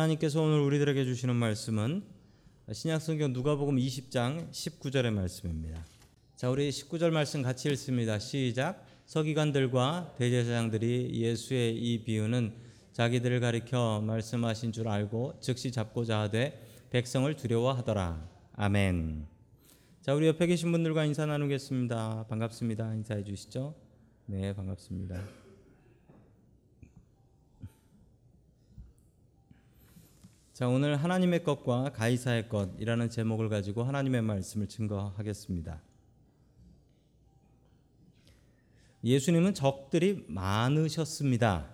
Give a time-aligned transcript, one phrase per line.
[0.00, 2.02] 하나님께서 오늘 우리들에게 주시는 말씀은
[2.72, 5.84] 신약성경 누가복음 20장 19절의 말씀입니다.
[6.36, 8.18] 자, 우리 19절 말씀 같이 읽습니다.
[8.18, 8.86] 시작.
[9.04, 12.52] 서기관들과 대제사장들이 예수의 이 비유는
[12.92, 18.26] 자기들을 가리켜 말씀하신 줄 알고 즉시 잡고자 하되 백성을 두려워하더라.
[18.54, 19.26] 아멘.
[20.00, 22.26] 자, 우리 옆에 계신 분들과 인사 나누겠습니다.
[22.28, 22.94] 반갑습니다.
[22.94, 23.74] 인사해 주시죠.
[24.26, 25.49] 네, 반갑습니다.
[30.60, 35.80] 자, 오늘 하나님의 것과 가이사의 것이라는 제목을 가지고 하나님의 말씀을 증거하겠습니다.
[39.02, 41.66] 예수님은 적들이 많으셨습니다.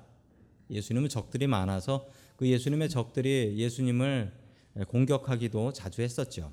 [0.70, 4.32] 예수님은 적들이 많아서 그 예수님의 적들이 예수님을
[4.87, 6.52] 공격하기도 자주 했었죠.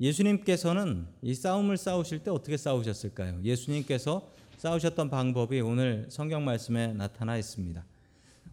[0.00, 3.42] 예수님께서는 이 싸움을 싸우실 때 어떻게 싸우셨을까요?
[3.44, 7.86] 예수님께서 싸우셨던 방법이 오늘 성경 말씀에 나타나 있습니다.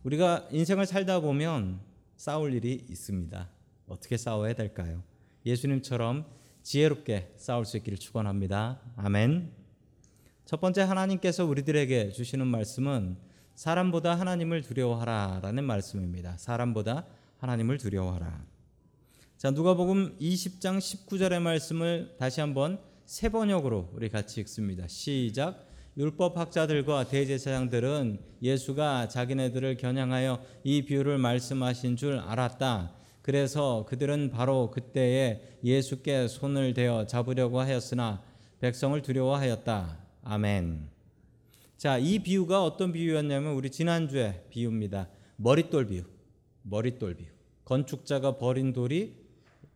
[0.03, 3.49] 우리가 인생을 살다 보면 싸울 일이 있습니다.
[3.87, 5.03] 어떻게 싸워야 될까요?
[5.45, 6.25] 예수님처럼
[6.63, 8.81] 지혜롭게 싸울 수 있기를 축원합니다.
[8.95, 9.51] 아멘.
[10.45, 13.17] 첫 번째 하나님께서 우리들에게 주시는 말씀은
[13.55, 16.37] 사람보다 하나님을 두려워하라라는 말씀입니다.
[16.37, 17.05] 사람보다
[17.37, 18.45] 하나님을 두려워하라.
[19.37, 24.87] 자, 누가복음 20장 19절의 말씀을 다시 한번 세 번역으로 우리 같이 읽습니다.
[24.87, 25.64] 시작.
[25.97, 32.93] 율법 학자들과 대제사장들은 예수가 자기네들을 겨냥하여 이 비유를 말씀하신 줄 알았다.
[33.21, 38.21] 그래서 그들은 바로 그때에 예수께 손을 대어 잡으려고 하였으나
[38.59, 39.97] 백성을 두려워하였다.
[40.23, 40.89] 아멘.
[41.77, 45.07] 자, 이 비유가 어떤 비유였냐면 우리 지난주에 비유입니다.
[45.37, 46.03] 머릿돌 비유.
[46.63, 47.27] 머릿돌 비유.
[47.63, 49.15] 건축자가 버린 돌이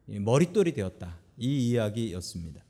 [0.06, 1.18] 머릿돌이 되었다.
[1.38, 2.62] 이 이야기였습니다.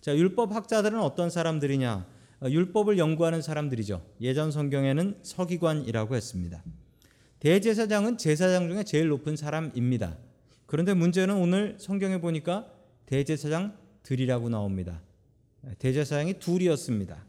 [0.00, 2.17] 자, 율법 학자들은 어떤 사람들이냐?
[2.42, 4.04] 율법을 연구하는 사람들이죠.
[4.20, 6.62] 예전 성경에는 서기관이라고 했습니다.
[7.40, 10.16] 대제사장은 제사장 중에 제일 높은 사람입니다.
[10.66, 12.70] 그런데 문제는 오늘 성경에 보니까
[13.06, 15.00] 대제사장들이라고 나옵니다.
[15.78, 17.24] 대제사장이 둘이었습니다.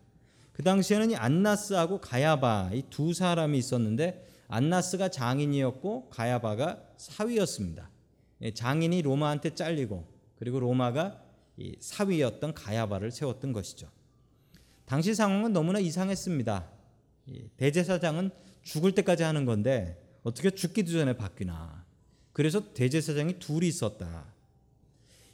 [0.54, 7.90] 그 당시에는 이 안나스하고 가야바 이 두 사람이 있었는데 안나스가 장인이었고 가야바가 사위였습니다.
[8.42, 10.06] 예, 장인이 로마한테 잘리고
[10.38, 11.22] 그리고 로마가
[11.80, 13.88] 사위였던 가야바를 세웠던 것이죠.
[14.90, 16.68] 당시 상황은 너무나 이상했습니다.
[17.58, 18.32] 대제사장은
[18.64, 21.86] 죽을 때까지 하는 건데 어떻게 죽기도 전에 바뀌나.
[22.34, 24.26] 그래서 대제사장이 둘이 있었다.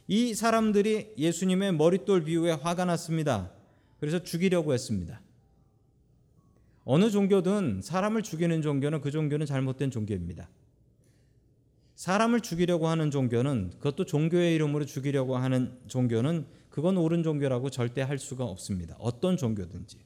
[0.08, 3.50] 이 사람들이 예수님의 머릿돌 비유에 화가 났습니다.
[3.98, 5.22] 그래서 죽이려고 했습니다.
[6.84, 10.50] 어느 종교든 사람을 죽이는 종교는 그 종교는 잘못된 종교입니다.
[11.94, 16.44] 사람을 죽이려고 하는 종교는 그것도 종교의 이름으로 죽이려고 하는 종교는
[16.76, 18.96] 그건 옳은 종교라고 절대 할 수가 없습니다.
[18.98, 19.96] 어떤 종교든지.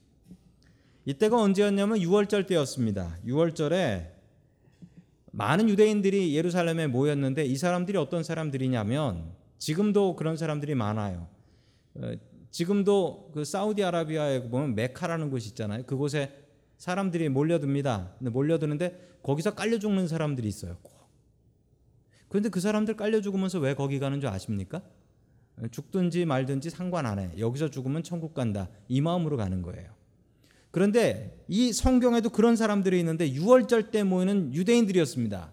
[1.04, 3.19] 이때가 언제였냐면 6월절 때였습니다.
[3.26, 4.12] 6월절에
[5.32, 11.26] 많은 유대인들이 예루살렘에 모였는데 이 사람들이 어떤 사람들이냐면 지금도 그런 사람들이 많아요.
[11.97, 12.12] 어,
[12.53, 15.82] 지금도 그 사우디아라비아에 보면 메카라는 곳이 있잖아요.
[15.87, 16.38] 그곳에
[16.78, 18.14] 사람들이 몰려듭니다.
[18.20, 20.76] 몰려드는데 거기서 깔려 죽는 사람들이 있어요.
[22.28, 24.82] 그런데 그 사람들 깔려 죽으면서 왜 거기 가는 줄 아십니까?
[25.69, 27.31] 죽든지 말든지 상관 안 해.
[27.38, 28.69] 여기서 죽으면 천국 간다.
[28.88, 29.91] 이 마음으로 가는 거예요.
[30.71, 35.50] 그런데 이 성경에도 그런 사람들이 있는데 6월절 때 모이는 유대인들이었습니다.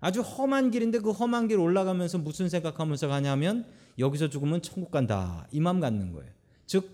[0.00, 3.64] 아주 험한 길인데 그 험한 길 올라가면서 무슨 생각하면서 가냐면
[3.98, 5.46] 여기서 죽으면 천국 간다.
[5.50, 6.30] 이 마음 갖는 거예요.
[6.66, 6.90] 즉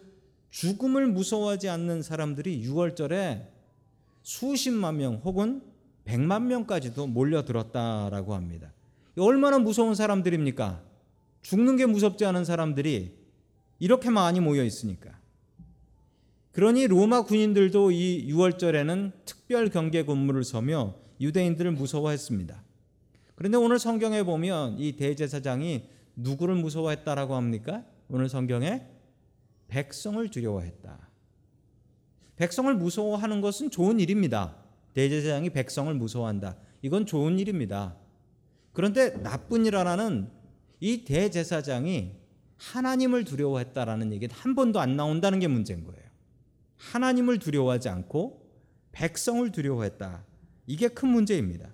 [0.51, 3.47] 죽음을 무서워하지 않는 사람들이 6월절에
[4.23, 5.63] 수십만 명 혹은
[6.05, 8.73] 백만 명까지도 몰려들었다라고 합니다.
[9.19, 10.90] 얼마나 무서운 사람들입니까?
[11.43, 13.17] 죽는 게 무섭지 않은 사람들이
[13.79, 15.19] 이렇게 많이 모여 있으니까.
[16.53, 22.63] 그러니 로마 군인들도 이 6월절에는 특별 경계 근무를 서며 유대인들을 무서워했습니다.
[23.35, 25.85] 그런데 오늘 성경에 보면 이 대제사장이
[26.17, 27.85] 누구를 무서워했다라고 합니까?
[28.09, 28.83] 오늘 성경에
[29.69, 31.09] 백성을 두려워했다.
[32.37, 34.57] 백성을 무서워하는 것은 좋은 일입니다.
[34.95, 36.57] 대제사장이 백성을 무서워한다.
[36.83, 37.97] 이건 좋은 일입니다.
[38.73, 40.31] 그런데 나쁜 일 하나는
[40.81, 42.17] 이 대제사장이
[42.57, 46.03] 하나님을 두려워했다라는 얘기는 한 번도 안 나온다는 게 문제인 거예요.
[46.77, 48.47] 하나님을 두려워하지 않고
[48.93, 50.25] 백성을 두려워했다.
[50.67, 51.71] 이게 큰 문제입니다.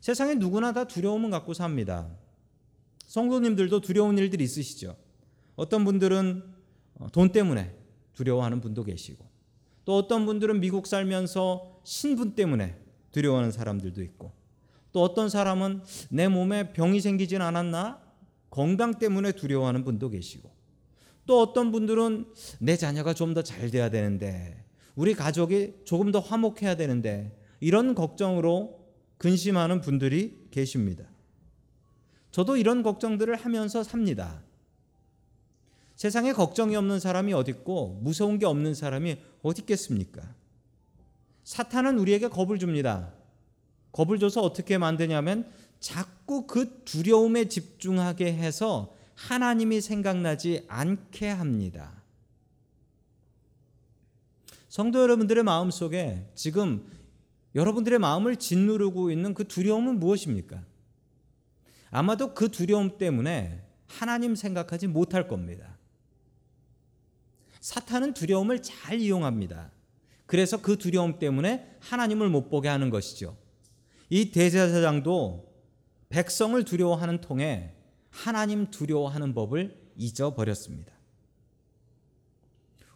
[0.00, 2.08] 세상에 누구나 다 두려움을 갖고 삽니다.
[3.06, 4.96] 성도님들도 두려운 일들이 있으시죠.
[5.56, 6.42] 어떤 분들은
[6.96, 7.74] 어, 돈 때문에
[8.14, 9.24] 두려워하는 분도 계시고,
[9.84, 12.78] 또 어떤 분들은 미국 살면서 신분 때문에
[13.12, 14.32] 두려워하는 사람들도 있고,
[14.94, 18.00] 또 어떤 사람은 내 몸에 병이 생기진 않았나?
[18.48, 20.48] 건강 때문에 두려워하는 분도 계시고
[21.26, 22.26] 또 어떤 분들은
[22.60, 24.64] 내 자녀가 좀 더 잘 돼야 되는데
[24.94, 28.86] 우리 가족이 조금 더 화목해야 되는데 이런 걱정으로
[29.18, 31.04] 근심하는 분들이 계십니다.
[32.30, 34.42] 저도 이런 걱정들을 하면서 삽니다.
[35.96, 40.22] 세상에 걱정이 없는 사람이 어딨고 무서운 게 없는 사람이 어디 있겠습니까?
[41.42, 43.12] 사탄은 우리에게 겁을 줍니다.
[43.94, 45.48] 겁을 줘서 어떻게 만드냐면
[45.78, 52.02] 자꾸 그 두려움에 집중하게 해서 하나님이 생각나지 않게 합니다.
[54.68, 56.90] 성도 여러분들의 마음 속에 지금
[57.54, 60.64] 여러분들의 마음을 짓누르고 있는 그 두려움은 무엇입니까?
[61.92, 65.78] 아마도 그 두려움 때문에 하나님 생각하지 못할 겁니다.
[67.60, 69.70] 사탄은 두려움을 잘 이용합니다.
[70.26, 73.43] 그래서 그 두려움 때문에 하나님을 못 보게 하는 것이죠.
[74.14, 75.52] 이 대제사장도
[76.08, 77.74] 백성을 두려워하는 통에
[78.10, 80.92] 하나님 두려워하는 법을 잊어버렸습니다.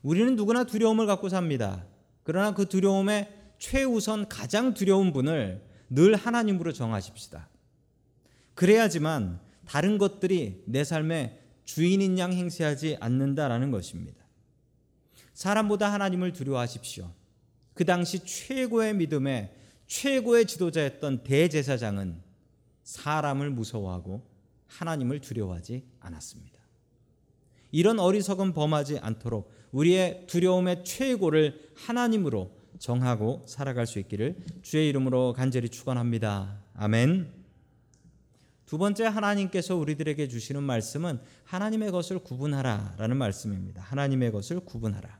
[0.02, 1.84] 우리는 누구나 두려움을 갖고 삽니다.
[2.22, 5.60] 그러나 그 두려움의 최우선 가장 두려운 분을
[5.90, 7.48] 늘 하나님으로 정하십시다.
[8.54, 14.24] 그래야지만 다른 것들이 내 삶의 주인인 양 행세하지 않는다라는 것입니다.
[15.34, 17.10] 사람보다 하나님을 두려워하십시오.
[17.74, 22.22] 그 당시 최고의 믿음의 최고의 지도자였던 대제사장은
[22.84, 24.22] 사람을 무서워하고
[24.66, 26.58] 하나님을 두려워하지 않았습니다.
[27.70, 35.68] 이런 어리석은 범하지 않도록 우리의 두려움의 최고를 하나님으로 정하고 살아갈 수 있기를 주의 이름으로 간절히
[35.68, 36.62] 축원합니다.
[36.74, 37.32] 아멘.
[38.66, 43.82] 두 번째 하나님께서 우리들에게 주시는 말씀은 하나님의 것을 구분하라라는 말씀입니다.
[43.82, 45.18] 하나님의 것을 구분하라.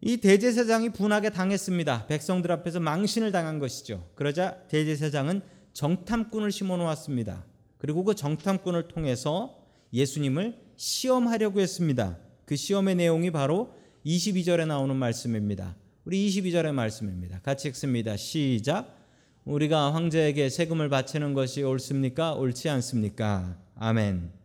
[0.00, 2.06] 이 대제사장이 분하게 당했습니다.
[2.06, 4.06] 백성들 앞에서 망신을 당한 것이죠.
[4.14, 5.42] 그러자 대제사장은
[5.72, 7.44] 정탐꾼을 심어 놓았습니다.
[7.78, 9.58] 그리고 그 정탐꾼을 통해서
[9.92, 12.18] 예수님을 시험하려고 했습니다.
[12.44, 13.74] 그 시험의 내용이 바로
[14.06, 15.76] 22절에 나오는 말씀입니다.
[16.04, 17.40] 우리 22절의 말씀입니다.
[17.40, 18.16] 같이 읽습니다.
[18.16, 18.96] 시작.
[19.44, 22.34] 우리가 황제에게 세금을 바치는 것이 옳습니까?
[22.34, 23.58] 옳지 않습니까?
[23.76, 24.37] 아멘.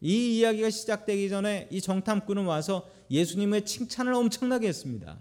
[0.00, 5.18] 이 이야기가 시작되기 전에 이 정탐꾼은 와서 예수님의 칭찬을 엄청나게 했습니다.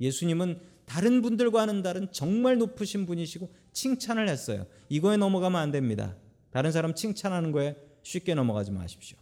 [0.00, 4.66] 예수님은 다른 분들과는 다른 정말 높으신 분이시고 칭찬을 했어요.
[4.88, 6.16] 이거에 넘어가면 안 됩니다.
[6.50, 9.18] 다른 사람 칭찬하는 거에 쉽게 넘어가지 마십시오.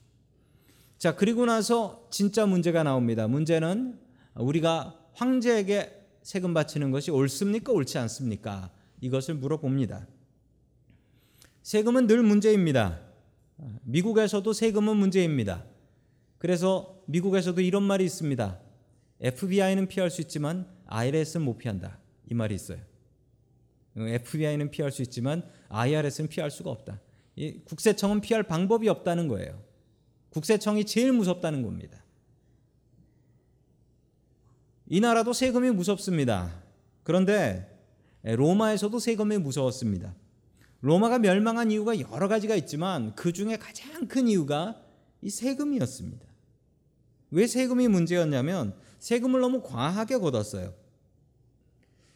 [0.98, 3.26] 자, 그리고 나서 진짜 문제가 나옵니다.
[3.26, 3.98] 문제는
[4.34, 7.72] 우리가 황제에게 세금 바치는 것이 옳습니까?
[7.72, 8.70] 옳지 않습니까?
[9.00, 10.06] 이것을 물어봅니다.
[11.62, 13.00] 세금은 늘 문제입니다.
[13.84, 15.64] 미국에서도 세금은 문제입니다.
[16.38, 18.60] 그래서 미국에서도 이런 말이 있습니다.
[19.20, 21.98] FBI는 피할 수 있지만 IRS는 못 피한다.
[22.30, 22.78] 이 말이 있어요.
[23.96, 27.00] FBI는 피할 수 있지만 IRS는 피할 수가 없다.
[27.64, 29.62] 국세청은 피할 방법이 없다는 거예요.
[30.30, 32.02] 국세청이 제일 무섭다는 겁니다.
[34.88, 36.62] 이 나라도 세금이 무섭습니다.
[37.02, 37.68] 그런데
[38.22, 40.14] 로마에서도 세금이 무서웠습니다.
[40.82, 44.80] 로마가 멸망한 이유가 여러 가지가 있지만 그 중에 가장 큰 이유가
[45.20, 46.26] 이 세금이었습니다.
[47.30, 50.74] 왜 세금이 문제였냐면 세금을 너무 과하게 걷었어요.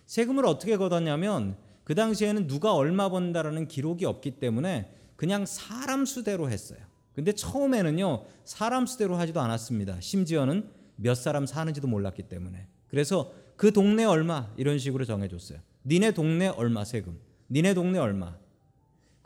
[0.05, 6.81] 세금을 어떻게 걷었냐면 그 당시에는 누가 얼마 번다라는 기록이 없기 때문에 그냥 사람 수대로 했어요.
[7.15, 10.01] 근데 처음에는요, 사람 수대로 하지도 않았습니다.
[10.01, 12.67] 심지어는 몇 사람 사는지도 몰랐기 때문에.
[12.89, 15.61] 그래서 그 동네 얼마 이런 식으로 정해줬어요.
[15.87, 17.19] 니네 동네 얼마 세금.
[17.51, 18.37] 니네 동네 얼마.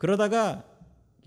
[0.01, 0.63] 그러다가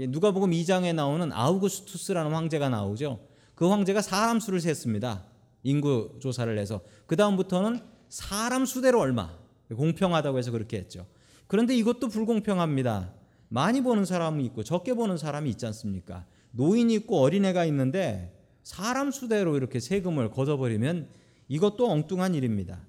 [0.01, 3.21] 누가복음 2장에 나오는 아우구스투스라는 황제가 나오죠.
[3.55, 5.23] 그 황제가 사람 수를 셌습니다.
[5.63, 7.79] 인구 조사를 해서 그 다음부터는
[8.09, 9.31] 사람 수대로 얼마
[9.73, 11.07] 공평하다고 해서 그렇게 했죠.
[11.47, 13.13] 그런데 이것도 불공평합니다.
[13.49, 16.27] 많이 보는 사람이 있고 적게 보는 사람이 있지 않습니까?
[16.51, 21.11] 노인이 있고 어린애가 있는데 사람 수대로 이렇게 세금을 걷어버리면
[21.47, 22.81] 이것도 엉뚱한 일입니다.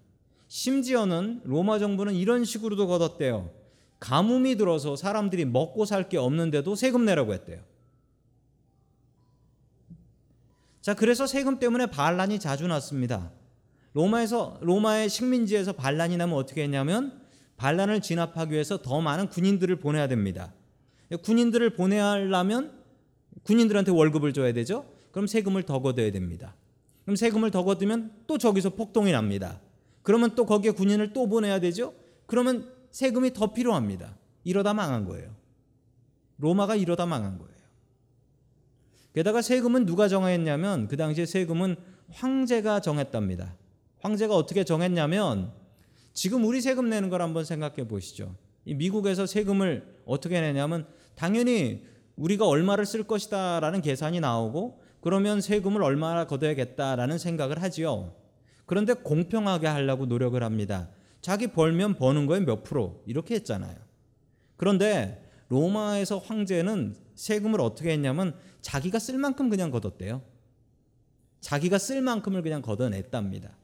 [0.47, 3.64] 심지어는 로마 정부는 이런 식으로도 걷었대요.
[3.99, 7.61] 가뭄이 들어서 사람들이 먹고 살 게 없는데도 세금 내라고 했대요.
[10.81, 13.31] 자, 그래서 세금 때문에 반란이 자주 났습니다.
[13.93, 17.21] 로마에서 로마의 식민지에서 반란이 나면 어떻게 했냐면
[17.57, 20.53] 반란을 진압하기 위해서 더 많은 군인들을 보내야 됩니다.
[21.23, 22.73] 군인들을 보내야 하려면
[23.43, 24.85] 군인들한테 월급을 줘야 되죠.
[25.11, 26.55] 그럼 세금을 더 걷어야 됩니다.
[27.05, 29.61] 그럼 세금을 더 걷으면 또 저기서 폭동이 납니다.
[30.03, 31.93] 그러면 또 거기에 군인을 또 보내야 되죠.
[32.25, 34.15] 그러면 세금이 더 필요합니다.
[34.45, 35.35] 이러다 망한 거예요.
[36.37, 37.53] 로마가 이러다 망한 거예요.
[39.13, 41.75] 게다가 세금은 누가 정했냐면 그 당시에 세금은
[42.11, 43.53] 황제가 정했답니다.
[43.99, 45.51] 황제가 어떻게 정했냐면
[46.13, 48.33] 지금 우리 세금 내는 걸 한번 생각해 보시죠.
[48.63, 51.85] 이 미국에서 세금을 어떻게 내냐면 당연히
[52.15, 58.15] 우리가 얼마를 쓸 것이다라는 계산이 나오고 그러면 세금을 얼마나 걷어야겠다라는 생각을 하지요.
[58.65, 60.87] 그런데 공평하게 하려고 노력을 합니다.
[61.25, 63.75] 자기 벌면 버는 거에 몇 프로 이렇게 했잖아요.
[64.57, 70.21] 그런데 로마에서 황제는 세금을 어떻게 했냐면 자기가 쓸 만큼 그냥 걷었대요.
[71.39, 73.57] 자기가 쓸 만큼을 그냥 걷어냈답니다.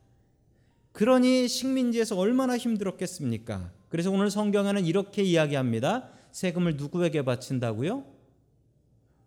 [0.91, 3.71] 그러니 식민지에서 얼마나 힘들었겠습니까?
[3.89, 6.09] 그래서 오늘 성경에는 이렇게 이야기합니다.
[6.31, 8.05] 세금을 누구에게 바친다고요?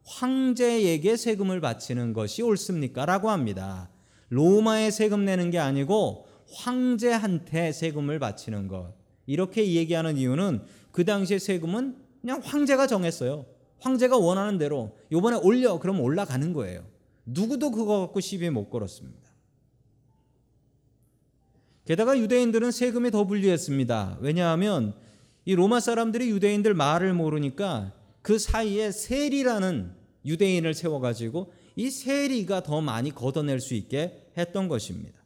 [0.07, 3.07] 황제에게 세금을 바치는 것이 옳습니까?
[3.07, 3.91] 라고 합니다.
[4.31, 8.95] 로마에 세금 내는 게 아니고 황제한테 세금을 바치는 것.
[9.27, 13.47] 이렇게 얘기하는 이유는 그 당시에 세금은 그냥 황제가 정했어요.
[13.81, 16.85] 황제가 원하는 대로 요번에 올려 그러면 올라가는 거예요.
[17.27, 19.25] 누구도 그거 갖고 시비 못 걸었습니다.
[21.85, 24.19] 게다가 유대인들은 세금이 더 불리했습니다.
[24.21, 24.95] 왜냐하면
[25.45, 29.93] 이 로마 사람들이 유대인들 말을 모르니까 그 사이에 세리라는
[30.25, 35.24] 유대인을 세워가지고 이 세리가 더 많이 걷어낼 수 있게 했던 것입니다.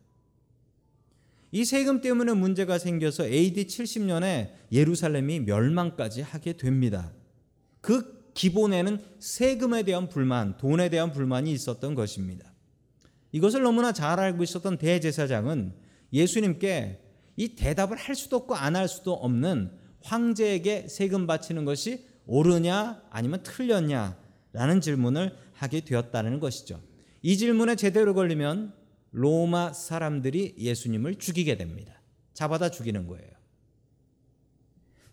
[1.51, 7.13] 이 세금 때문에 문제가 생겨서 AD 70년에 예루살렘이 멸망까지 하게 됩니다.
[7.81, 12.53] 그 기본에는 세금에 대한 불만, 돈에 대한 불만이 있었던 것입니다.
[13.33, 15.75] 이것을 너무나 잘 알고 있었던 대제사장은
[16.13, 17.01] 예수님께
[17.37, 19.71] 이 대답을 할 수도 없고 안 할 수도 없는
[20.03, 26.81] 황제에게 세금 바치는 것이 옳으냐 아니면 틀렸냐라는 질문을 하게 되었다는 것이죠.
[27.23, 28.73] 이 질문에 제대로 걸리면
[29.11, 31.95] 로마 사람들이 예수님을 죽이게 됩니다.
[32.35, 33.31] 잡아다 죽이는 거예요.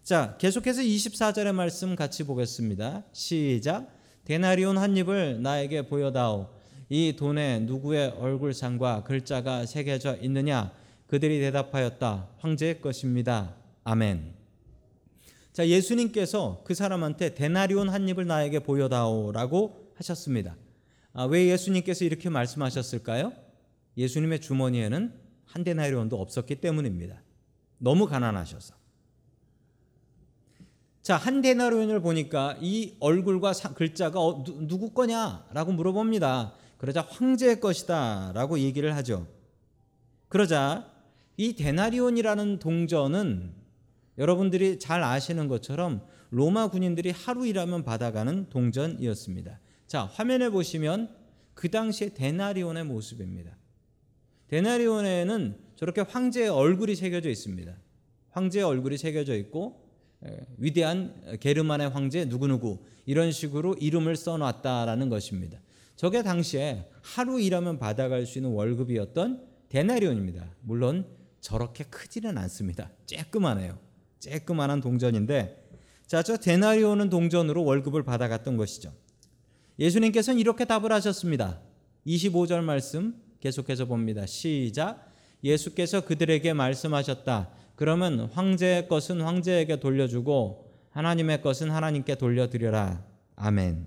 [0.03, 3.03] 자, 계속해서 24절의 말씀 같이 보겠습니다.
[3.11, 3.91] 시작.
[4.25, 6.49] 데나리온 한 입을 나에게 보여다오.
[6.89, 10.71] 이 돈에 누구의 얼굴상과 글자가 새겨져 있느냐?
[11.07, 12.29] 그들이 대답하였다.
[12.37, 13.55] 황제의 것입니다.
[13.83, 14.33] 아멘.
[15.53, 20.55] 자, 예수님께서 그 사람한테 데나리온 한 입을 나에게 보여다오라고 하셨습니다.
[21.13, 23.44] 아, 왜 예수님께서 이렇게 말씀하셨을까요?
[23.97, 25.13] 예수님의 주머니에는
[25.45, 27.21] 한 데나리온도 없었기 때문입니다.
[27.77, 28.75] 너무 가난하셔서.
[31.01, 36.55] 자, 한 데나리온을 보니까 이 얼굴과 글자가 어, 누, 구 거냐라고 물어봅니다.
[36.77, 39.27] 그러자 황제의 것이다라고 얘기를 하죠.
[40.29, 40.91] 그러자
[41.37, 43.53] 이 데나리온이라는 동전은
[44.17, 49.59] 여러분들이 잘 아시는 것처럼 로마 군인들이 하루 일하면 받아가는 동전이었습니다.
[49.87, 51.15] 자, 화면에 보시면
[51.53, 53.55] 그 당시의 데나리온의 모습입니다.
[54.47, 57.75] 데나리온에는 저렇게 황제의 얼굴이 새겨져 있습니다.
[58.29, 59.83] 황제의 얼굴이 새겨져 있고
[60.57, 65.59] 위대한 게르만의 황제 누구누구 이런 식으로 이름을 써놨다라는 것입니다.
[65.95, 70.55] 저게 당시에 하루 일하면 받아갈 수 있는 월급이었던 데나리온입니다.
[70.61, 71.07] 물론
[71.39, 72.91] 저렇게 크지는 않습니다.
[73.05, 73.77] 쬐끄만해요.
[74.19, 75.63] 쬐끄만한 동전인데
[76.07, 78.93] 자, 저 데나리온은 동전으로 월급을 받아갔던 것이죠.
[79.79, 81.61] 예수님께서는 이렇게 답을 하셨습니다.
[82.05, 84.25] 25절 말씀 계속해서 봅니다.
[84.25, 85.11] 시작.
[85.43, 87.49] 예수께서 그들에게 말씀하셨다.
[87.75, 93.03] 그러면 황제의 것은 황제에게 돌려주고 하나님의 것은 하나님께 돌려드려라.
[93.35, 93.85] 아멘.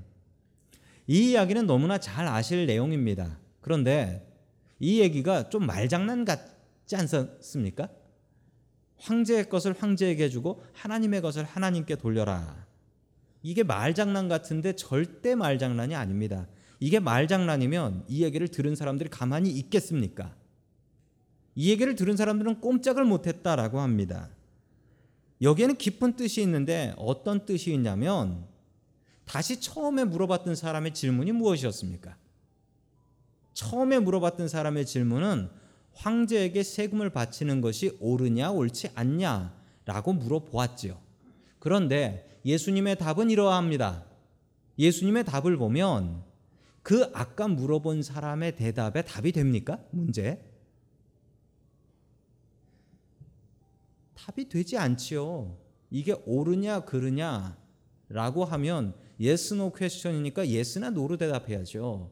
[1.07, 3.39] 이 이야기는 너무나 잘 아실 내용입니다.
[3.61, 4.27] 그런데
[4.79, 7.89] 이 얘기가 좀 말장난 같지 않습니까?
[8.99, 12.67] 황제의 것을 황제에게 주고 하나님의 것을 하나님께 돌려라.
[13.43, 16.47] 이게 말장난 같은데 절대 말장난이 아닙니다.
[16.81, 20.35] 이게 말장난이면 이 얘기를 들은 사람들이 가만히 있겠습니까?
[21.55, 24.31] 이 얘기를 들은 사람들은 꼼짝을 못했다라고 합니다.
[25.43, 28.47] 여기에는 깊은 뜻이 있는데 어떤 뜻이 있냐면
[29.25, 32.17] 다시 처음에 물어봤던 사람의 질문이 무엇이었습니까?
[33.55, 35.51] 처음에 물어봤던 사람의 질문은
[35.95, 40.97] 황제에게 세금을 바치는 것이 옳으냐 옳지 않냐라고 물어보았지요.
[41.59, 44.05] 그런데 예수님의 답은 이러합니다.
[44.79, 46.28] 예수님의 답을 보면
[46.89, 49.79] 그 아까 물어본 사람의 대답에 답이 됩니까?
[49.91, 50.43] 문제?
[54.15, 55.59] 답이 되지 않지요.
[55.91, 62.11] 이게 옳으냐 그르냐라고 하면 yes question이니까 yes나 no로 대답해야죠.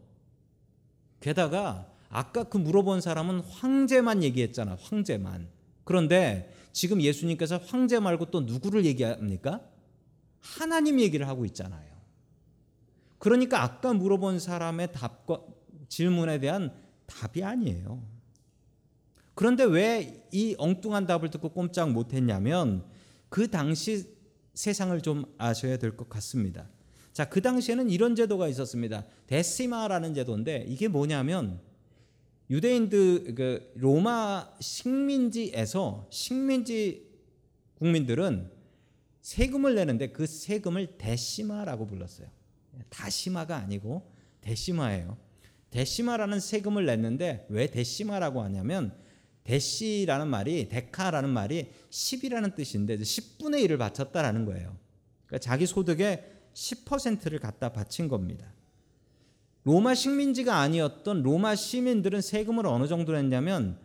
[1.21, 4.77] 게다가 아까 그 물어본 사람은 황제만 얘기했잖아.
[4.79, 5.49] 황제만.
[5.85, 9.67] 그런데 지금 예수님께서 황제 말고 또 누구를 얘기합니까?
[10.39, 11.96] 하나님 얘기를 하고 있잖아요.
[13.19, 15.43] 그러니까 아까 물어본 사람의 답과
[15.89, 16.73] 질문에 대한
[17.07, 18.03] 답이 아니에요.
[19.35, 22.85] 그런데 왜 이 엉뚱한 답을 듣고 꼼짝 못했냐면
[23.31, 24.15] 그 당시
[24.53, 26.69] 세상을 좀 아셔야 될 것 같습니다.
[27.15, 29.07] 자, 그 당시에는 이런 제도가 있었습니다.
[29.27, 31.61] 데시마라는 제도인데 이게 뭐냐면
[32.51, 37.07] 유대인들 그 로마 식민지에서 식민지
[37.79, 38.51] 국민들은
[39.23, 42.29] 세금을 내는데 그 세금을 데시마라고 불렀어요.
[42.89, 45.17] 다시마가 아니고 데시마예요.
[45.71, 48.95] 데시마라는 세금을 냈는데 왜 데시마라고 하냐면
[49.45, 54.77] 대시라는 말이 데카라는 말이 10이라는 뜻인데 10분의 1을 바쳤다라는 거예요.
[55.27, 58.53] 그러니까 자기 소득의 10%를 갖다 바친 겁니다.
[59.65, 63.79] 로마 식민지가 아니었던 로마 시민들은 세금을 어느 정도 냈냐면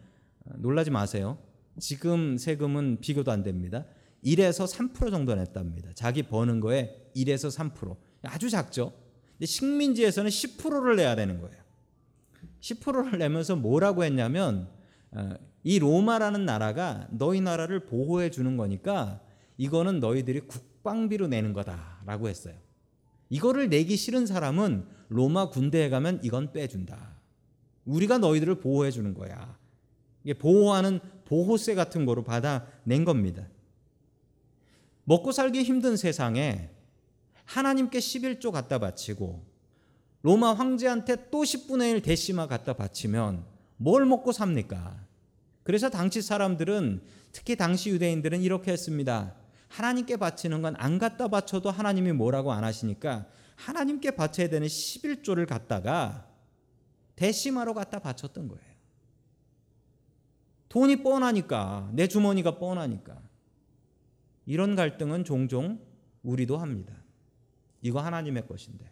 [0.46, 1.38] 어, 놀라지 마세요.
[1.80, 3.86] 지금 세금은 비교도 안 됩니다.
[4.24, 5.90] 1에서 3% 정도 냈답니다.
[5.96, 8.11] 자기 버는 거에 1에서 3%.
[8.24, 8.94] 아주 작죠.
[9.34, 11.62] 근데 식민지에서는 10%를 내야 되는 거예요.
[12.60, 14.70] 10%를 내면서 뭐라고 했냐면
[15.12, 19.22] 어, 이 로마라는 나라가 너희 나라를 보호해 주는 거니까
[19.58, 22.56] 이거는 너희들이 국방비로 내는 거다라고 했어요.
[23.30, 27.20] 이거를 내기 싫은 사람은 로마 군대에 가면 이건 빼준다.
[27.86, 29.58] 우리가 너희들을 보호해 주는 거야.
[30.24, 33.48] 이게 보호하는 보호세 같은 거로 받아낸 겁니다.
[35.06, 36.70] 먹고 살기 힘든 세상에
[37.52, 39.44] 하나님께 11조 갖다 바치고
[40.22, 43.44] 로마 황제한테 또 10분의 1 대시마 갖다 바치면
[43.76, 45.06] 뭘 먹고 삽니까?
[45.64, 47.02] 그래서 당시 사람들은
[47.34, 49.36] 특히 당시 유대인들은 이렇게 했습니다.
[49.68, 56.28] 하나님께 바치는 건 안 갖다 바쳐도 하나님이 뭐라고 안 하시니까 하나님께 바쳐야 되는 11조를 갖다가
[57.18, 58.72] 대시마로 갖다 바쳤던 거예요.
[60.70, 63.22] 돈이 뻔하니까 내 주머니가 뻔하니까
[64.46, 65.80] 이런 갈등은 종종
[66.24, 67.01] 우리도 합니다.
[67.82, 68.92] 이거 하나님의 것인데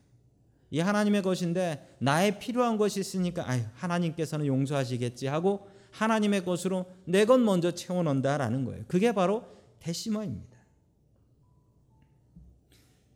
[0.72, 7.40] 이 하나님의 것인데 나의 필요한 것이 있으니까 아유, 하나님께서는 용서하시겠지 하고 하나님의 것으로 내 것
[7.40, 8.84] 먼저 채워 넣는다라는 거예요.
[8.88, 9.44] 그게 바로
[9.80, 10.58] 대시마입니다.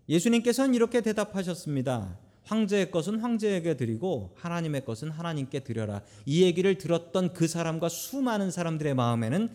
[0.10, 2.20] 예수님께서는 이렇게 대답하셨습니다.
[2.44, 6.02] 황제의 것은 황제에게 드리고 하나님의 것은 하나님께 드려라.
[6.26, 9.50] 이 얘기를 들었던 그 사람과 수많은 사람들의 마음에는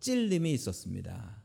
[0.00, 1.42] 찔림이 있었습니다.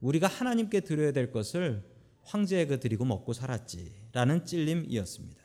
[0.00, 1.89] 우리가 하나님께 드려야 될 것을
[2.30, 5.40] 황제에게 드리고 먹고 살았지라는 찔림이었습니다.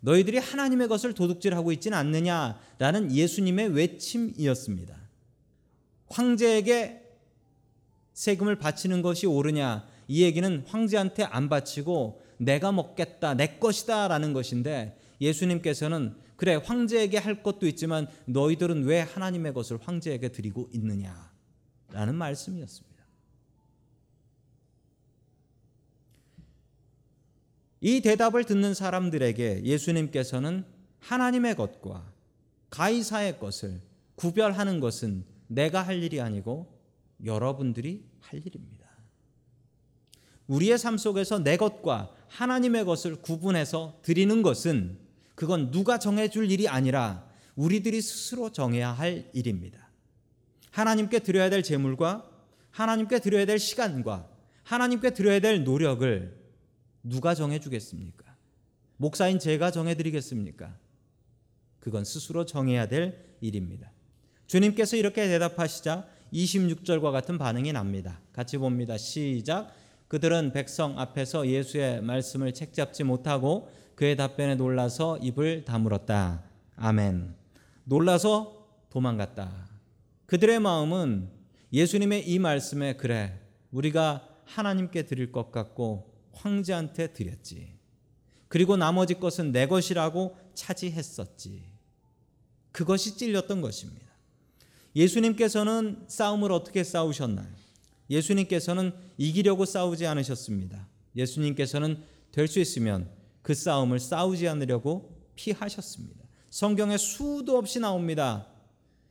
[0.00, 4.96] 너희들이 하나님의 것을 도둑질하고 있지는 않느냐라는 예수님의 외침이었습니다.
[6.08, 7.02] 황제에게
[8.14, 16.16] 세금을 바치는 것이 옳으냐 이 얘기는 황제한테 안 바치고 내가 먹겠다 내 것이다라는 것인데 예수님께서는
[16.36, 22.87] 그래 황제에게 할 것도 있지만 너희들은 왜 하나님의 것을 황제에게 드리고 있느냐라는 말씀이었습니다.
[27.80, 30.64] 이 대답을 듣는 사람들에게 예수님께서는
[31.00, 32.12] 하나님의 것과
[32.70, 33.80] 가이사의 것을
[34.16, 36.78] 구별하는 것은 내가 할 일이 아니고
[37.24, 38.88] 여러분들이 할 일입니다.
[40.48, 44.98] 우리의 삶 속에서 내 것과 하나님의 것을 구분해서 드리는 것은
[45.34, 49.88] 그건 누가 정해줄 일이 아니라 우리들이 스스로 정해야 할 일입니다.
[50.70, 52.28] 하나님께 드려야 될 재물과
[52.70, 54.28] 하나님께 드려야 될 시간과
[54.62, 56.37] 하나님께 드려야 될 노력을
[57.08, 58.24] 누가 정해주겠습니까?
[58.96, 60.76] 목사인 제가 정해드리겠습니까?
[61.80, 63.90] 그건 스스로 정해야 될 일입니다.
[64.46, 68.20] 주님께서 이렇게 대답하시자 26절과 같은 반응이 납니다.
[68.32, 68.98] 같이 봅니다.
[68.98, 69.72] 시작.
[70.08, 76.42] 그들은 백성 앞에서 예수의 말씀을 책잡지 못하고 그의 답변에 놀라서 입을 다물었다.
[76.76, 77.34] 아멘.
[77.84, 79.68] 놀라서 도망갔다.
[80.26, 81.28] 그들의 마음은
[81.72, 83.38] 예수님의 이 말씀에 그래
[83.70, 86.07] 우리가 하나님께 드릴 것 같고
[86.38, 87.74] 황제한테 드렸지.
[88.48, 91.62] 그리고 나머지 것은 내 것이라고 차지했었지.
[92.72, 94.06] 그것이 찔렸던 것입니다.
[94.96, 97.48] 예수님께서는 싸움을 어떻게 싸우셨나요?
[98.10, 100.88] 예수님께서는 이기려고 싸우지 않으셨습니다.
[101.14, 103.10] 예수님께서는 될 수 있으면
[103.42, 106.24] 그 싸움을 싸우지 않으려고 피하셨습니다.
[106.50, 108.46] 성경에 수도 없이 나옵니다.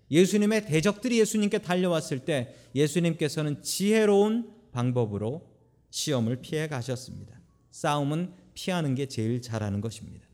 [0.09, 5.56] 예수님의 대적들이 예수님께 달려왔을 때 예수님께서는 지혜로운 방법으로
[5.89, 7.39] 시험을 피해 가셨습니다.
[7.71, 10.27] 싸움은 피하는 게 제일 잘하는 것입니다.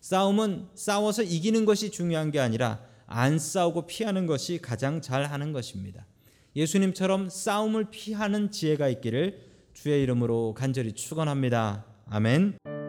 [0.00, 6.06] 싸움은 싸워서 이기는 것이 중요한 게 아니라 안 싸우고 피하는 것이 가장 잘하는 것입니다.
[6.56, 9.40] 예수님처럼 싸움을 피하는 지혜가 있기를
[9.74, 11.84] 주의 이름으로 간절히 축원합니다.
[12.06, 12.79] 아멘.